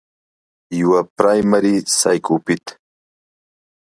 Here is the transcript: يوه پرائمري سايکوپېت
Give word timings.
يوه 0.79 0.99
پرائمري 1.17 1.75
سايکوپېت 1.97 2.65